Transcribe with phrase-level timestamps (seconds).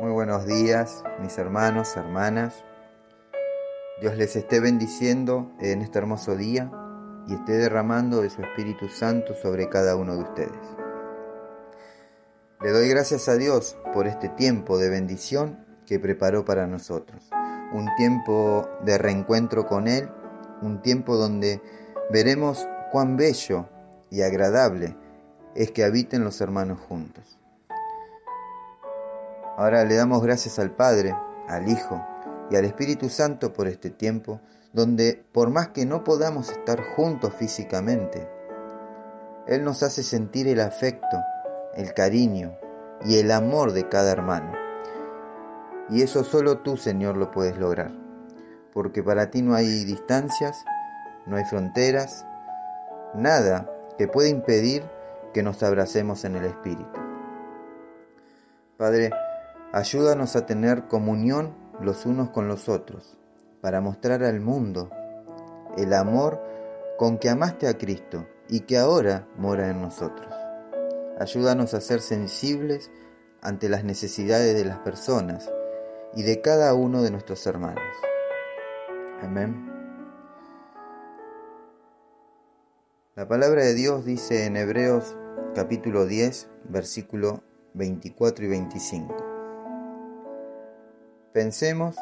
[0.00, 2.64] Muy buenos días, mis hermanos, hermanas.
[4.00, 6.72] Dios les esté bendiciendo en este hermoso día
[7.28, 10.58] y esté derramando de su Espíritu Santo sobre cada uno de ustedes.
[12.62, 17.28] Le doy gracias a Dios por este tiempo de bendición que preparó para nosotros.
[17.74, 20.08] Un tiempo de reencuentro con Él,
[20.62, 21.60] un tiempo donde
[22.10, 23.68] veremos cuán bello
[24.08, 24.96] y agradable
[25.54, 27.39] es que habiten los hermanos juntos.
[29.60, 31.14] Ahora le damos gracias al Padre,
[31.46, 32.02] al Hijo
[32.50, 34.40] y al Espíritu Santo por este tiempo,
[34.72, 38.26] donde por más que no podamos estar juntos físicamente,
[39.46, 41.18] Él nos hace sentir el afecto,
[41.74, 42.56] el cariño
[43.04, 44.50] y el amor de cada hermano.
[45.90, 47.92] Y eso solo tú, Señor, lo puedes lograr,
[48.72, 50.56] porque para ti no hay distancias,
[51.26, 52.24] no hay fronteras,
[53.14, 54.84] nada que pueda impedir
[55.34, 56.98] que nos abracemos en el Espíritu.
[58.78, 59.10] Padre,
[59.72, 63.16] Ayúdanos a tener comunión los unos con los otros,
[63.60, 64.90] para mostrar al mundo
[65.76, 66.42] el amor
[66.98, 70.34] con que amaste a Cristo y que ahora mora en nosotros.
[71.20, 72.90] Ayúdanos a ser sensibles
[73.42, 75.48] ante las necesidades de las personas
[76.16, 77.84] y de cada uno de nuestros hermanos.
[79.22, 79.70] Amén.
[83.14, 85.16] La palabra de Dios dice en Hebreos
[85.54, 89.29] capítulo 10, versículo 24 y 25.
[91.32, 91.96] Pensemos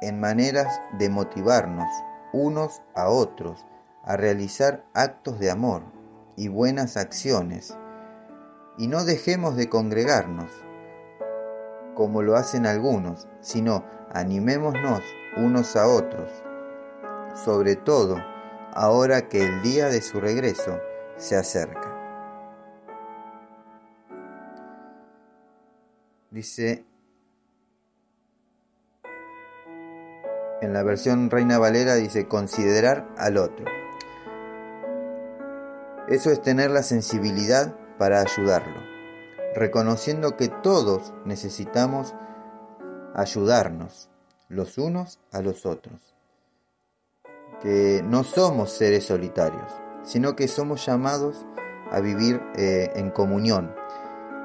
[0.00, 1.86] en maneras de motivarnos
[2.32, 3.64] unos a otros
[4.02, 5.84] a realizar actos de amor
[6.36, 7.76] y buenas acciones
[8.76, 10.50] y no dejemos de congregarnos
[11.94, 15.02] como lo hacen algunos, sino animémonos
[15.36, 16.28] unos a otros,
[17.44, 18.16] sobre todo
[18.72, 20.80] ahora que el día de su regreso
[21.16, 21.88] se acerca.
[26.30, 26.86] Dice
[30.62, 33.66] En la versión Reina Valera dice considerar al otro.
[36.08, 38.80] Eso es tener la sensibilidad para ayudarlo,
[39.56, 42.14] reconociendo que todos necesitamos
[43.12, 44.08] ayudarnos
[44.48, 46.14] los unos a los otros,
[47.60, 49.72] que no somos seres solitarios,
[50.04, 51.44] sino que somos llamados
[51.90, 53.74] a vivir eh, en comunión,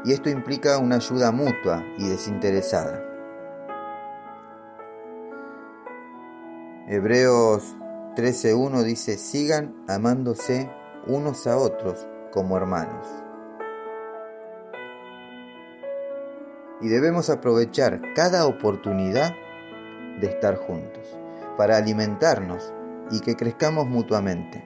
[0.04, 3.07] y esto implica una ayuda mutua y desinteresada.
[6.90, 7.76] Hebreos
[8.16, 10.72] 13.1 dice, sigan amándose
[11.06, 13.06] unos a otros como hermanos.
[16.80, 19.34] Y debemos aprovechar cada oportunidad
[20.22, 21.04] de estar juntos
[21.58, 22.72] para alimentarnos
[23.12, 24.64] y que crezcamos mutuamente.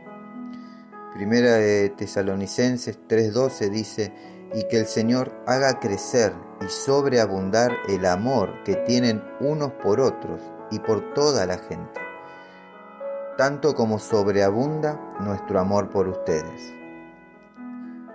[1.15, 4.13] Primera de Tesalonicenses 3:12 dice,
[4.53, 6.33] y que el Señor haga crecer
[6.63, 10.39] y sobreabundar el amor que tienen unos por otros
[10.69, 12.10] y por toda la gente
[13.37, 16.73] tanto como sobreabunda nuestro amor por ustedes.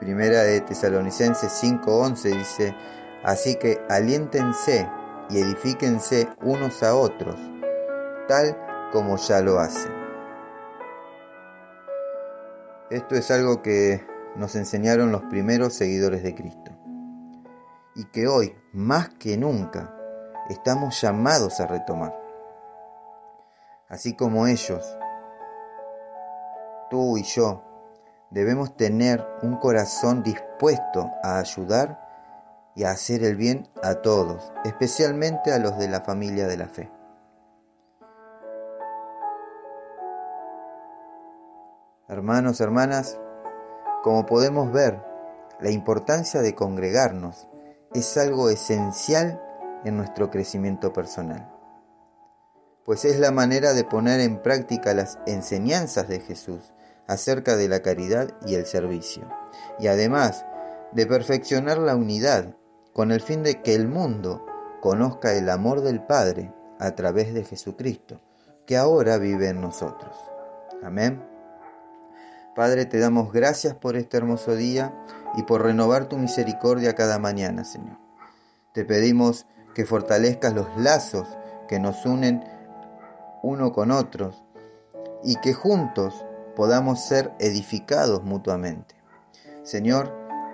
[0.00, 2.76] Primera de Tesalonicenses 5:11 dice,
[3.24, 4.88] así que aliéntense
[5.30, 7.36] y edifíquense unos a otros,
[8.28, 8.56] tal
[8.92, 9.92] como ya lo hacen.
[12.90, 14.06] Esto es algo que
[14.36, 16.70] nos enseñaron los primeros seguidores de Cristo
[17.96, 19.92] y que hoy, más que nunca,
[20.50, 22.14] estamos llamados a retomar.
[23.88, 24.96] Así como ellos
[26.90, 27.62] tú y yo
[28.30, 32.00] debemos tener un corazón dispuesto a ayudar
[32.74, 36.66] y a hacer el bien a todos, especialmente a los de la familia de la
[36.66, 36.90] fe.
[42.08, 43.18] Hermanos, hermanas,
[44.02, 45.02] como podemos ver,
[45.60, 47.48] la importancia de congregarnos
[47.94, 49.42] es algo esencial
[49.84, 51.56] en nuestro crecimiento personal
[52.86, 56.72] pues es la manera de poner en práctica las enseñanzas de Jesús
[57.06, 59.28] acerca de la caridad y el servicio,
[59.78, 60.44] y además
[60.92, 62.56] de perfeccionar la unidad
[62.92, 64.44] con el fin de que el mundo
[64.80, 68.20] conozca el amor del Padre a través de Jesucristo,
[68.66, 70.16] que ahora vive en nosotros.
[70.82, 71.22] Amén.
[72.54, 74.94] Padre, te damos gracias por este hermoso día
[75.36, 77.98] y por renovar tu misericordia cada mañana, Señor.
[78.72, 81.28] Te pedimos que fortalezcas los lazos
[81.68, 82.42] que nos unen
[83.42, 84.42] uno con otros
[85.22, 86.25] y que juntos
[86.56, 88.96] podamos ser edificados mutuamente.
[89.62, 90.12] Señor,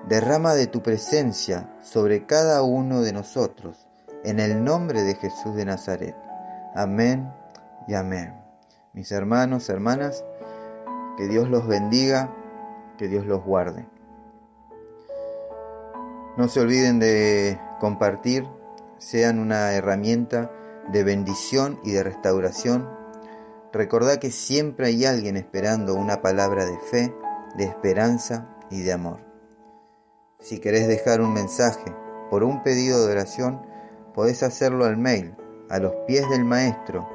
[0.09, 3.89] derrama de tu presencia sobre cada uno de nosotros,
[4.25, 6.17] en el nombre de Jesús de Nazaret.
[6.75, 7.33] Amén
[7.89, 8.35] y amén.
[8.93, 10.25] Mis hermanos, hermanas,
[11.17, 12.35] que Dios los bendiga,
[12.99, 13.87] que Dios los guarde.
[16.37, 18.47] No se olviden de compartir
[19.03, 20.53] sean una herramienta
[20.93, 22.89] de bendición y de restauración,
[23.73, 27.15] recordá que siempre hay alguien esperando una palabra de fe,
[27.57, 29.21] de esperanza y de amor.
[30.41, 31.95] Si querés dejar un mensaje
[32.31, 33.63] por un pedido de oración,
[34.15, 35.35] podés hacerlo al mail
[35.71, 37.09] a los pies del maestro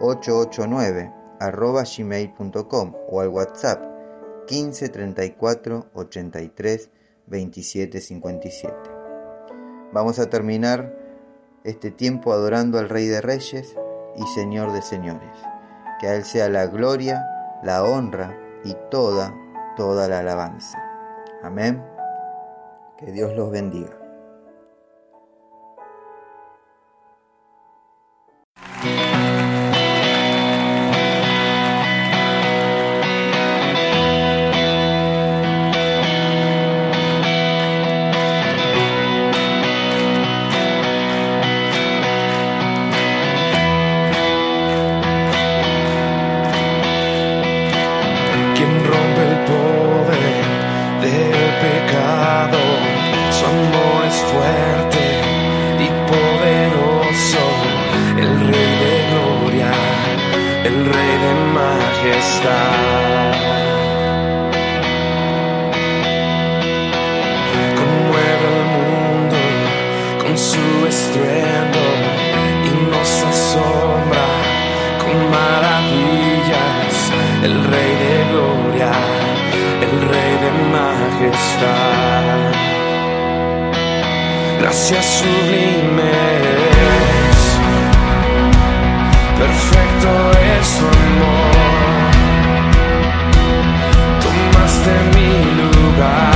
[0.00, 3.82] 889 arroba gmail.com o al WhatsApp
[4.46, 6.90] 15 34 83
[7.26, 8.74] 27 57.
[9.92, 10.94] Vamos a terminar
[11.64, 13.74] este tiempo adorando al Rey de Reyes
[14.16, 15.55] y Señor de Señores.
[15.98, 17.26] Que a Él sea la gloria,
[17.62, 19.34] la honra y toda,
[19.76, 20.78] toda la alabanza.
[21.42, 21.82] Amén.
[22.98, 23.96] Que Dios los bendiga.
[84.66, 85.96] Gracias sublimes.
[89.38, 90.10] Perfecto
[90.58, 92.10] es tu amor,
[94.22, 96.35] tomaste mi lugar,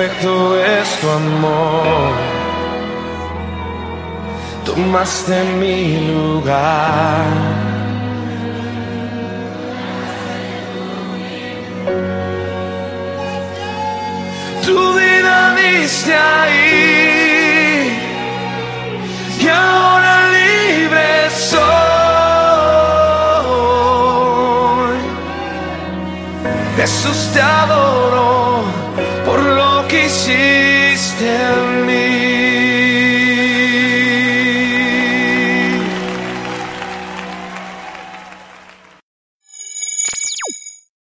[0.00, 2.12] Perfecto es tu amor.
[4.64, 7.26] Tomaste mi lugar.
[14.64, 16.99] Tu vida diste ahí